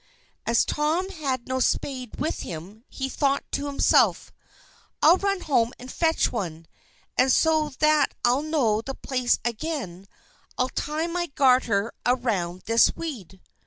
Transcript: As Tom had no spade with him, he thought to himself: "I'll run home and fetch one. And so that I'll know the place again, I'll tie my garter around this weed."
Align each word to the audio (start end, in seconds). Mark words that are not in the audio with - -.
As 0.47 0.65
Tom 0.65 1.09
had 1.11 1.47
no 1.47 1.59
spade 1.59 2.19
with 2.19 2.39
him, 2.39 2.83
he 2.89 3.07
thought 3.07 3.43
to 3.51 3.67
himself: 3.67 4.33
"I'll 5.03 5.17
run 5.17 5.41
home 5.41 5.73
and 5.77 5.91
fetch 5.91 6.31
one. 6.31 6.65
And 7.19 7.31
so 7.31 7.69
that 7.77 8.15
I'll 8.25 8.41
know 8.41 8.81
the 8.81 8.95
place 8.95 9.37
again, 9.45 10.07
I'll 10.57 10.69
tie 10.69 11.05
my 11.05 11.27
garter 11.27 11.93
around 12.03 12.63
this 12.65 12.95
weed." 12.95 13.41